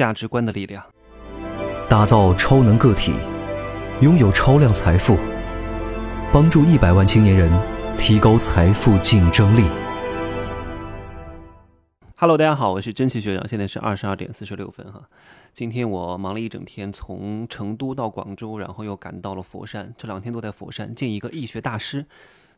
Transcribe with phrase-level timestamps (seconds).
[0.00, 0.82] 价值观的力量，
[1.86, 3.12] 打造超能个体，
[4.00, 5.18] 拥有超量财富，
[6.32, 7.52] 帮助一百万青年人
[7.98, 9.66] 提高财富竞争力。
[12.16, 15.02] Hello，大家好，我是真奇学长，现在是二十二点四十六分哈。
[15.52, 22.06] 今天我忙了一整天，从成都到广州，然后又赶到了佛山，这两天都在佛山见一个易学大师。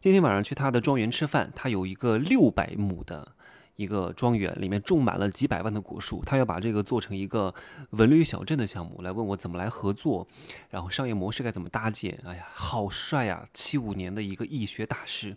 [0.00, 3.32] 今天晚上去他的庄园吃饭，他有一个六百亩的。
[3.76, 7.54] 一个庄园里面种满了几百万的果树，他要把这个做成一个
[7.90, 10.26] 文旅小镇的项目，来问我怎么来合作，
[10.68, 12.20] 然后商业模式该怎么搭建。
[12.24, 13.46] 哎呀，好帅呀！
[13.54, 15.36] 七五年的一个易学大师，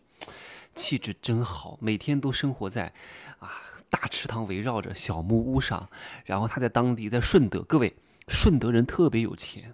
[0.73, 2.93] 气质真好，每天都生活在
[3.39, 3.51] 啊
[3.89, 5.89] 大池塘围绕着小木屋上，
[6.25, 7.95] 然后他在当地在顺德，各位
[8.27, 9.73] 顺德人特别有钱，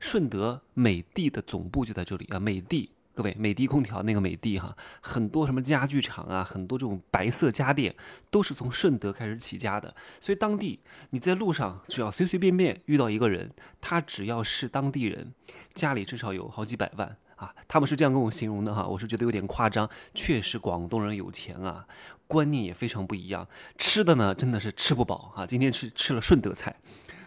[0.00, 2.90] 顺德美的的总部就在这里啊，美的。
[3.14, 7.94] 各位，美的空调那个美的哈，很多什么家具厂啊，很多这种白色家电
[8.30, 9.94] 都是从顺德开始起家的。
[10.18, 10.80] 所以当地
[11.10, 15.34] 你在路上只要随随便便遇到一个人，他只要是当地人，
[15.74, 17.54] 家里至少有好几百万啊。
[17.68, 19.88] 他们是这样跟我形容的哈，我是觉得有点夸张。
[20.14, 21.86] 确实广东人有钱啊，
[22.26, 23.46] 观念也非常不一样。
[23.76, 25.46] 吃的呢真的是吃不饱啊。
[25.46, 26.76] 今天是吃了顺德菜，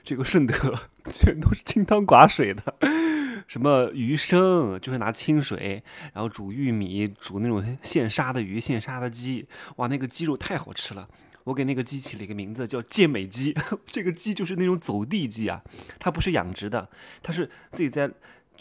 [0.04, 0.54] 这个顺德
[1.14, 2.76] 全都是清汤寡水的。
[3.48, 11.08] 什么鱼生，就是拿清水，然后煮玉米，煮那种 现杀的鱼、现杀的鸡，哇，那个鸡肉太好吃了。
[11.44, 13.56] 我给那个鸡起了一个名字，叫健美鸡。
[13.86, 15.62] 这个鸡就是那种走地鸡啊，
[16.00, 16.90] 它不是养殖的，
[17.22, 18.10] 它是自己在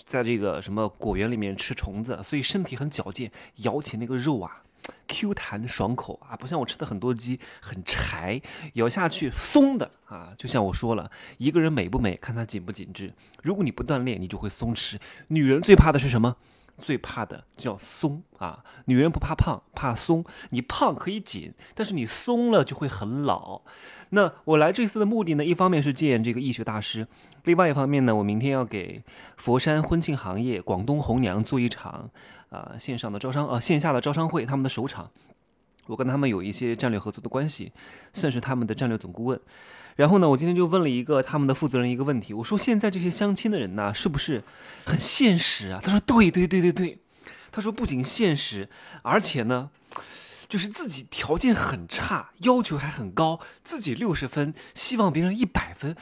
[0.05, 4.63] 在这个什么果园里面吃虫子，所以身体很矫健，咬起那个肉啊。
[5.07, 8.41] Q 弹爽口啊，不像我吃的很多鸡很柴，
[8.75, 10.33] 咬下去松的啊。
[10.37, 13.13] 就像我说了，一个人美不美，看他紧不紧致。
[13.43, 14.97] 如果你不锻炼，你就会松弛。
[15.29, 16.37] 女人最怕的是什么？
[16.79, 18.65] 最怕的叫松啊！
[18.87, 20.25] 女人不怕胖，怕松。
[20.51, 23.63] 你胖可以紧，但是你松了就会很老。
[24.11, 27.07] 那我来这次的目的呢，一方面是见这个易学大师，
[27.45, 29.03] 另外一方面呢，我明天要给
[29.37, 32.11] 佛山婚庆行业广东红娘做一场
[32.51, 35.11] 啊线上的招商啊线下的招商会，他们的首场。
[35.87, 37.73] 我跟他们有一些战略合作的关系，
[38.13, 39.39] 算是他们的战略总顾问。
[39.97, 44.43] 然后呢，我今天就问了一个他们的负责人一个问题，我说现在这些相亲的人呢，是不是
[44.87, 45.81] 很现实啊？
[45.83, 46.99] 他说对对对对对，
[47.53, 48.69] 他说不仅现实，
[49.03, 49.71] 而且呢，
[50.49, 55.95] 就是自己条件很差，要求还很高，自己六十分，希望别人一百分。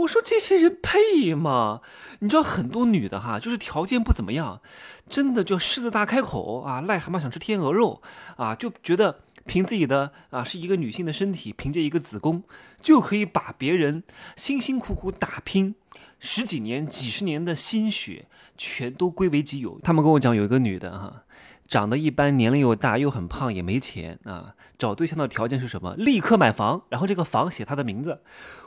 [0.00, 1.80] 我说这些人配吗？
[2.20, 4.60] 你知道很多女的哈，就是条件不怎么样，
[5.08, 8.02] 真的就狮子大开口啊，癞蛤蟆想吃天鹅肉
[8.36, 9.20] 啊，就觉得。
[9.46, 12.42] 凭自己的啊，是一个女性的身体，凭借一个子宫，
[12.82, 14.04] 就可以把别人
[14.36, 15.74] 辛辛苦苦打拼
[16.20, 18.26] 十几年、几十年的心血，
[18.58, 19.80] 全都归为己有。
[19.82, 21.24] 他们跟我讲，有一个女的哈，
[21.70, 24.56] 长得一般，年龄又大，又很胖，也没钱啊。
[24.76, 25.94] 找对象的条件是什么？
[25.94, 28.22] 立刻买房，然后这个房写他的名字。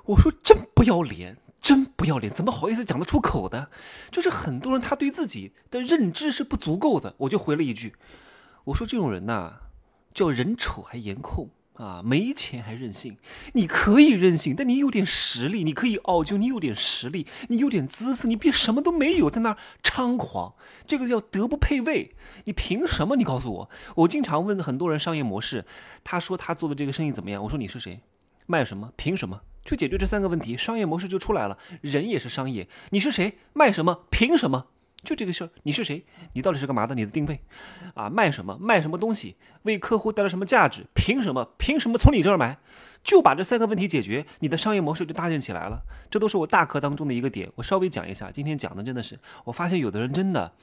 [0.06, 3.70] 我说真不要脸，真不要脸，怎么好意思讲得出口的？
[4.10, 7.14] 就是很多人他对自己的认知是不足够的。
[7.18, 7.94] 我就回了一句，
[8.64, 9.60] 我说这种人呐。
[10.14, 13.18] 叫人丑还颜控啊，没钱还任性。
[13.54, 20.54] 你可以任性，但你有点实力；你可以傲娇，你有点实力；你有点姿色，你别什么都没有，在那儿猖狂。
[20.86, 22.16] 这个叫德不配位。
[22.46, 23.16] 你凭什么？
[23.16, 23.70] 你告诉我。
[23.96, 25.66] 我经常问很多人商业模式，
[26.04, 27.44] 他说他做的这个生意怎么样？
[27.44, 28.02] 我说你是谁？
[28.46, 28.92] 卖什么？
[28.96, 29.42] 凭什么？
[29.66, 31.58] 去解决这三个问题，商业模式就出来了。
[31.82, 33.38] 人也是商业，你是谁？
[33.54, 34.04] 卖什么？
[34.12, 34.66] 凭什么？
[35.04, 36.06] 就这个事儿，你是谁？
[36.34, 36.96] 你到底是干嘛的？
[36.96, 37.40] 你的定位，
[37.94, 38.58] 啊，卖什么？
[38.60, 39.36] 卖什么东西？
[39.64, 40.86] 为客户带来什么价值？
[40.96, 41.54] 凭什么？
[41.58, 42.58] 凭什么从你这儿买？
[43.04, 45.82] 就把这三个问题解决，你的商业模式就搭建起来了。
[46.10, 48.32] 这都是我大课当中的一个点，我稍微讲一下。
[48.32, 50.54] 今天讲的真的是，我发现有的人真的。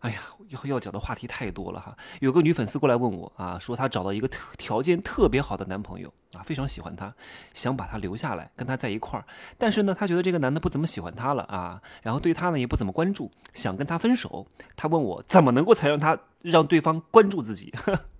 [0.00, 1.96] 哎呀，要要讲的话题太多了哈。
[2.20, 7.14] 有个女粉丝过来问我啊，说她找到一个特条件特别好的男朋友非常喜欢他，
[7.52, 9.24] 想把他留下来跟他在一块儿。
[9.58, 14.46] 但是呢，他觉得这个男的不怎么喜欢他了啊，然后对他呢也不怎么关注，想跟他分手。
[14.76, 17.72] 他问我怎么能够才让他让对方关注自己，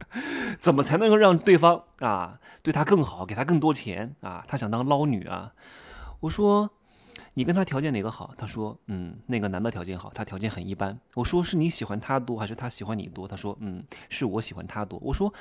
[0.58, 4.44] 怎么才能够让对方啊对他更好，给他更多钱啊？
[4.46, 5.52] 他想当捞女啊。
[6.20, 6.70] 我说。
[7.34, 8.34] 你跟他条件哪个好？
[8.36, 10.98] 他说，嗯，那个男的条件好，他条件很一般。
[11.14, 13.28] 我说，是你喜欢他多还是他喜欢你多？
[13.28, 14.98] 他说，嗯，是我喜欢他多。
[15.00, 15.32] 我说，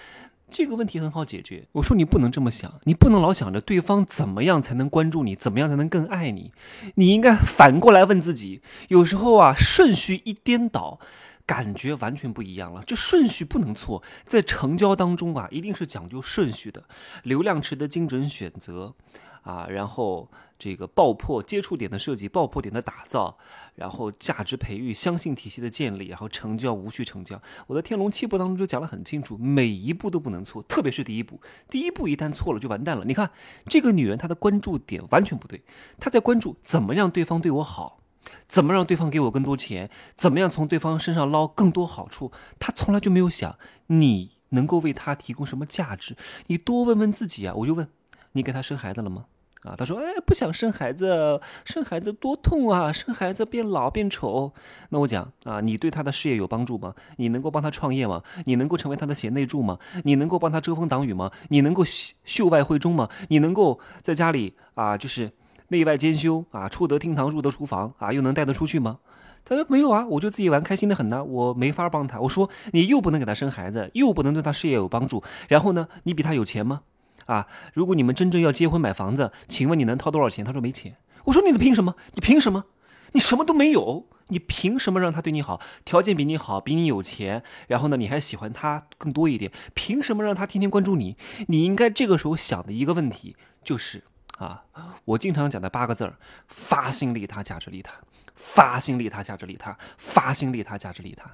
[0.52, 1.68] 这个问题很好解决。
[1.72, 6.52] 我说，你不能这么想，你不能老想着对方怎么样才能关注你，怎么样才能更爱你。
[6.96, 11.00] 你应该反过来问自己，有时候啊，顺序一颠倒。
[11.46, 16.84] 感觉完全不一样了，这顺序不能错，在成交当中啊，一定是讲究顺序的。
[17.24, 18.94] 流量池的精准选择
[19.42, 23.38] 啊，然后这个爆破接触点的设计、爆破点的打造，
[23.76, 27.42] 然后价值培育、相信体系的建立，然后成交、无序成交。
[27.68, 31.40] 我在《天龙七步》当中就讲得很清楚，每一步都不能错，特别是第一步。
[31.70, 33.06] 第一步一旦错了就完蛋了。
[33.06, 33.32] 你看
[33.66, 35.64] 这个女人，她的关注点完全不对，
[36.00, 38.02] 她在关注怎么让对方对我好，
[38.46, 42.32] 怎么让对方给我更多钱，怎么样从对方身上捞更多好处。
[42.60, 43.58] 她从来就没有想
[43.88, 46.18] 你能够为她提供什么价值。
[46.48, 47.54] 你多问问自己啊！
[47.56, 47.88] 我就问
[48.34, 49.26] 你，给他生孩子了吗？
[49.64, 52.94] 啊，他说：“哎，不想生孩子，生孩子多痛啊！
[52.94, 54.54] 生孩子变老变丑。”
[54.90, 56.96] 那我讲啊，你对他的事业有帮助吗？
[57.18, 58.24] 你能够帮他创业吗？
[58.46, 59.78] 你能够成为他的贤内助吗？
[60.06, 61.32] 你能够帮他遮风挡雨吗？
[61.50, 61.84] 你能够
[62.24, 63.10] 秀外慧中吗？
[63.28, 65.34] 你能够在家里啊，就是
[65.68, 69.00] 内外兼修啊，出得厅堂，入得厨房啊，又能带得出去吗？
[69.44, 76.82] 他说：“没有啊，我就自己玩，开心的很呢，我没法帮他。”我说：“你又不能给他生孩子，又不能对他事业有帮助，然后呢，你比他有钱吗？”
[77.30, 80.44] 啊，如果你们真正要结婚买房子，请问你能掏多少钱？
[80.44, 80.98] 他说没钱。
[81.26, 81.96] 我说你凭什么？
[82.14, 82.66] 你凭什么？
[83.12, 85.62] 你什么都没有，你凭什么让他对你好？
[85.86, 91.18] 条件比你好，比你有钱，然后呢，你还喜欢他更多一点，凭什么让他天天关注你？
[91.48, 94.04] 你应该这个时候想的一个问题就是
[94.40, 94.66] 啊，
[95.06, 96.18] 我经常讲的八个字儿：
[96.48, 97.94] 发心利他，价值利他，
[98.36, 101.30] 发心利他，价值利他，发心利他，价值利他。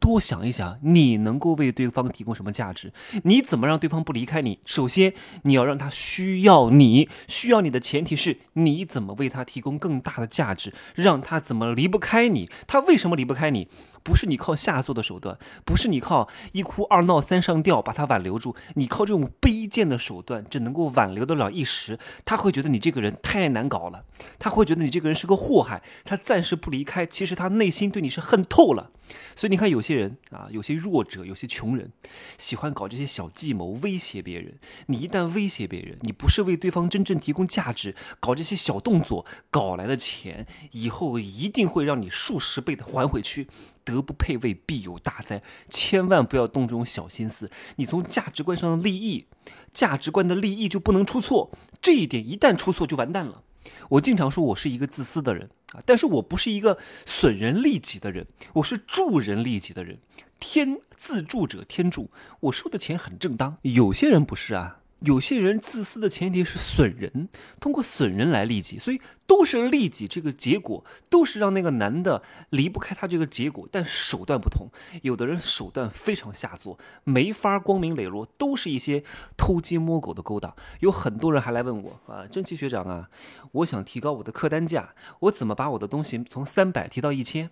[0.00, 2.92] 多想一想，你能够为对方提供什么价值？
[3.24, 4.58] 你怎么让对方不离开你？
[4.64, 5.12] 首先，
[5.42, 12.48] 你要让他需要你，需要你的前提是你怎么为他提供更大的价值，让他怎么离不开你？
[12.66, 13.68] 他为什么离不开你？
[14.02, 15.36] 不是你靠下作的手段，
[15.66, 21.98] 不是你靠一哭二闹三上吊把他挽留住，你靠这种卑贱的手段只能够挽留得了一时。
[22.24, 24.04] 他会觉得你这个人太难搞了，
[24.38, 28.90] 他会觉得你这个人是个祸害，他暂时不离开，其实他内心对你是恨透了。
[29.36, 31.90] 所以你看，有些些人啊，有些弱者，有些穷人，
[32.38, 34.56] 喜欢搞这些小计谋，威胁别人。
[34.86, 43.48] 你一旦威胁别人，你不是为对方真正提供价值，搞这些小动作，搞来的钱，以后一定会让你数十倍的还回去。
[43.82, 45.42] 德不配位，必有大灾。
[45.68, 47.50] 千万不要动这种小心思。
[47.74, 49.26] 你从价值观上的利益，
[49.72, 51.50] 价值观的利益就不能出错。
[51.82, 53.42] 这一点一旦出错，就完蛋了。
[53.90, 59.98] 我经常说，我是一个自私的人啊，但是我不是一个损人利己的人，我是助人利己的人。
[60.38, 62.10] 天自助者天助，
[62.40, 63.58] 我收的钱很正当。
[63.62, 64.79] 有些人不是啊。
[65.00, 70.06] 有些人自私的前提是损人，通过损人来利己，所以都是利己。
[70.06, 74.68] 这个结果都是让那个男的离不开他这个结果，但手段不同。
[75.02, 79.02] 有的人手段非常下作，没法光明磊落，都是一些
[79.38, 80.54] 偷鸡摸狗的勾当。
[80.80, 83.08] 有很多人还来问我啊，真奇学长啊，
[83.52, 87.50] 我想提高我的客单价，我怎么把我的东西从三百提到一千？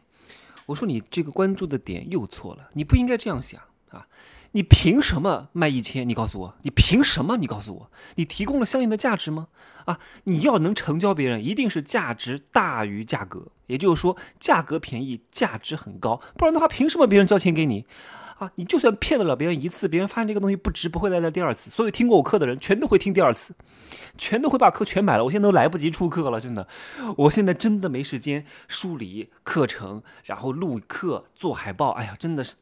[0.66, 4.06] 我说你这个关注的点又错了，你不应该这样想啊。
[4.52, 6.08] 你凭什么卖一千？
[6.08, 7.36] 你告诉我，你凭什么？
[7.36, 9.48] 你告诉我，你提供了相应的价值吗？
[9.84, 17.84] 啊，你要能成交别人，一定是价值大于价格，也就是说，价格便宜，价值很高，不然的话，凭什么别人交钱给你？
[18.38, 21.70] 啊，你就算骗得了别人一次，别人发现这个东西不值，不会来第二次。
[21.70, 23.52] 所有听过我课的人，全都会听第二次，
[24.16, 25.24] 全都会把课全买了。
[25.24, 26.68] 我现在都来不及出课了，真的，
[27.16, 31.90] 我现在真的没时间梳理课程，然后录课、做海报。
[31.90, 32.54] 哎呀，真的是。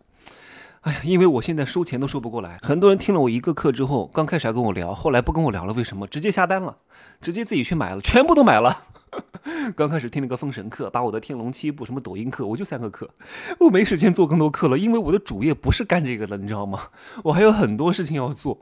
[0.86, 6.06] 哎呀，因为我现在收钱都收不过来，很多人听了我一个课之后，刚开始还跟我聊，后来不跟我聊了，为什么？
[6.06, 6.76] 直接下单了，
[7.20, 8.84] 直接自己去买了，全部都买了。
[9.74, 13.10] 刚开始听了个封神课，把我的天龙七部什么抖音课，我就三个课，
[13.58, 16.78] 我没时间做更多课了，因为我的主业不是干这个的，你知道吗？
[17.24, 18.60] 我还有很多事情要做。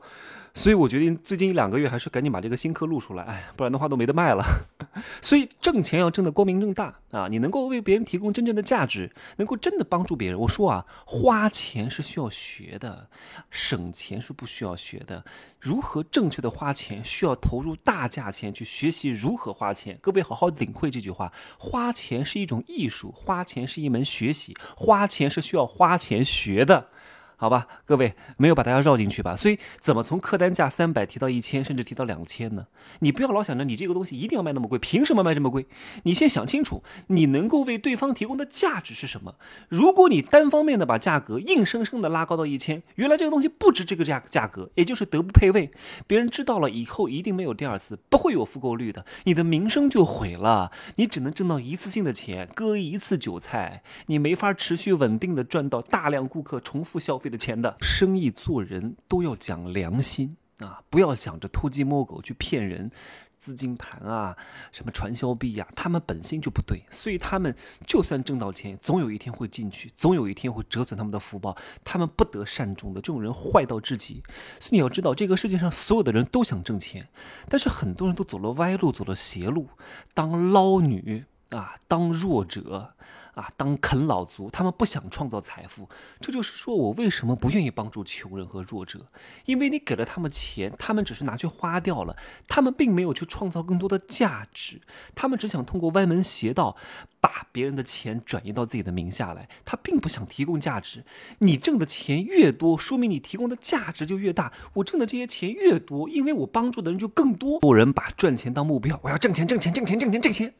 [0.55, 4.43] 所以我决定最近一两个月还是赶紧把这个新课录出来，哎，不然的话都没得卖了。
[5.21, 7.27] 所以挣钱要挣得光明正大啊！
[7.29, 10.39] 你能够为别人提供真正的价值，能够真的帮助别人。
[10.39, 13.09] 我说啊，花钱是需要学的，
[13.51, 15.23] 省钱是不需要学的。
[15.59, 19.99] 如何正确的花钱，需要投入大价钱去学习如何花钱。
[20.01, 26.87] 各位好好领会这句话：花钱是一种艺术，花钱是一门学习，花钱是需要花钱学的。
[27.37, 29.35] 好吧，各位没有把大家绕进去吧？
[29.35, 32.67] 所以怎么从客单价三百提到一千，甚至提到两千呢？
[32.99, 35.65] 你不要老想着你这个东西一定要卖那么贵，凭什么卖这么贵？
[36.03, 39.35] 你先想清楚，你能够为对方提供的价值是什么？
[39.67, 45.71] 如果你单方面的把价格硬生生的拉高到一千，原来这个东西不值这个价价格，也就是德不配位，
[46.07, 57.24] 别人知道了以后一定没有第二次，不会有复购率的，你的名声就毁了，你只能挣到一次性的钱，割一次韭菜，你没法持续稳定的赚到大量顾客重复消费。
[57.25, 62.91] 费的钱的生意做人都要讲良心啊，不要想着偷鸡摸狗去骗人。
[63.37, 64.35] 资金盘啊，
[64.71, 67.53] 什么传销币呀，他们本性就不对，所以他们
[67.85, 73.01] 就算挣到钱，总有一天会进去，总有一天会折损他们的福报，他们不得善终的。
[73.01, 74.23] 这种人坏到至极。
[74.59, 77.07] 所以你要知道，这个世界上所有的人都想挣钱，
[77.49, 79.67] 但是很多人都走了歪路，走了邪路，
[80.13, 82.93] 当捞女啊，当弱者。
[83.35, 85.87] 啊，当啃老族，他们不想创造财富，
[86.19, 89.05] 这就是说我为什么不愿意帮助穷人和弱者，
[89.45, 92.15] 因为你给了他们钱，他们只是拿去花掉了，
[92.47, 94.81] 他们并没有去创造更多的价值，
[95.13, 96.77] 他们只想通过歪门邪道
[97.19, 101.03] 把别人的钱转移到自己的名下来，他并不想提供价值。
[101.39, 104.53] 你挣的钱越多，说明你提供的价值就越大。
[104.75, 107.59] 我挣的这些钱越多，因为我帮助的人就更多。
[107.63, 110.53] 有人把赚钱当目标，我要挣钱，挣钱，挣钱，挣钱，挣钱。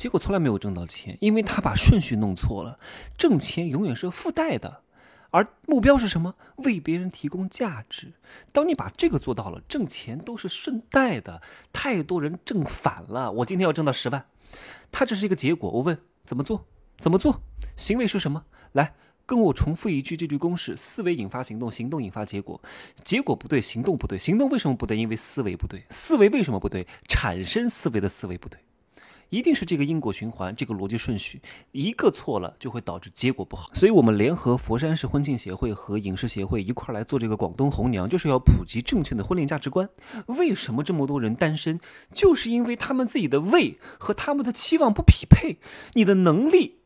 [0.00, 2.78] 结果从来没有挣到钱，因为他把顺序弄错了。
[3.18, 4.80] 挣钱永远是附带的，
[5.28, 6.36] 而目标是什么？
[6.56, 8.14] 为别人提供价值。
[8.50, 11.42] 当你把这个做到了，挣钱都是顺带的。
[11.70, 13.30] 太多人挣反了。
[13.30, 14.24] 我今天要挣到十万，
[14.90, 15.70] 他这是一个结果。
[15.70, 16.66] 我问怎么做？
[16.96, 17.42] 怎么做？
[17.76, 18.46] 行为是什么？
[18.72, 18.94] 来
[19.26, 22.58] 跟我重复一句这句公式：思维引发行动，行动引发结果。
[23.04, 24.18] 结果不对，行动不对。
[24.18, 24.96] 行动为什么不对？
[24.96, 25.84] 因为思维不对。
[25.90, 26.86] 思维为什么不对？
[27.06, 28.58] 产生思维的思维不对。
[29.30, 31.40] 一定是这个因果循环，这个逻辑顺序，
[31.72, 33.68] 一个错了就会导致结果不好。
[33.74, 39.88] 所以，我们联合佛山市婚庆协会和影视协会一块来做这个广东红娘，就是要普及正确的婚恋价值观。
[40.26, 41.80] 为什么这么多人单身？
[42.12, 45.58] 就是因为他们自己的胃和他们的期望不匹配。
[45.94, 46.79] 你的能力。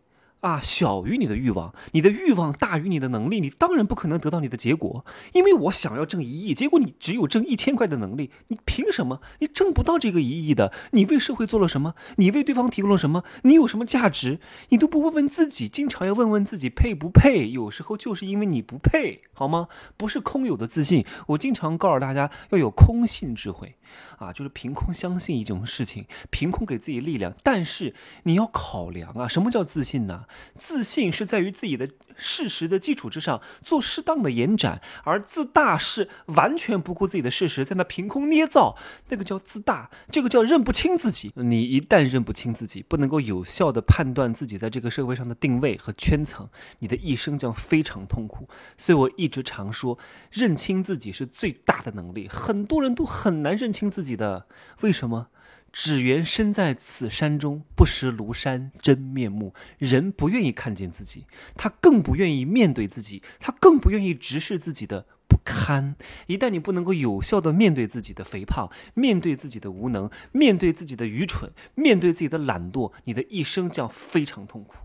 [0.45, 5.07] 啊，小于你的欲望，你的欲望大于你的能力，你当然不可能得到你的结果。
[5.33, 9.23] 因为我想要挣一亿，结果你只有挣一千块的能力，你凭什么？
[9.39, 10.71] 你挣不到这个一亿的。
[10.91, 11.95] 你为社会做了什么？
[12.17, 13.25] 你为对方提供了什么？
[13.45, 14.39] 你有什么价值？
[14.69, 17.49] 你都不问问自己，经常要问问自己配不配。
[17.51, 19.69] 有时候就是因为你不配，好吗？
[19.97, 21.07] 不是空有的自信。
[21.29, 23.77] 我经常告诉大家要有空性智慧，
[24.19, 27.33] 啊，就是凭空相信一种事情，凭空给自己力量。
[27.43, 30.25] 但是你要考量啊，什么叫自信呢？
[30.57, 38.77] 自信是在于自己的事实的基础之上做适当的延展，而自大是完全不顾自己的事实，在那凭空捏造，
[39.09, 41.33] 那个叫自大，这个叫认不清自己。
[41.37, 46.49] 你一旦认不清自己，不能够有效的判断自己在这个社会上的定位和圈层，
[46.79, 48.49] 你的一生将非常痛苦。
[48.79, 49.99] 所以我一直常说，
[50.31, 52.29] 认清自己是最大的能力。
[52.29, 54.47] 很多人都很难认清自己的，
[54.81, 55.29] 为什么？
[55.75, 59.53] 只缘身在此山中，不识庐山真面目。
[59.77, 61.27] 人不愿意看见自己，
[61.57, 65.97] 他更不愿意面对自己，他更不愿意直视自己的不堪。
[66.29, 74.77] 一旦你不能够有效的面对自己的肥胖，面对自己的无能，面对自己的愚蠢，面对自己的懒惰，你的一生将非常痛苦。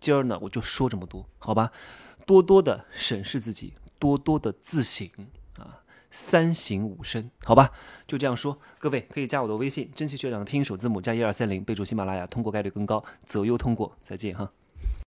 [0.00, 1.70] 今儿呢，我就说这么多，好吧？
[2.24, 5.06] 多多的审视自己，多多的自省。
[6.10, 7.70] 三省吾身，好吧，
[8.06, 8.58] 就这样说。
[8.78, 13.96] 各位可以加我的微信，真奇学长的拼音首字母加一二三零，备注喜马拉雅，通过概率更高，择优通过。
[14.02, 14.50] 再见哈。